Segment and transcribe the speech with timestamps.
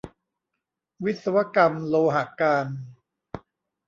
[1.03, 2.67] วิศวกรรมโลหการ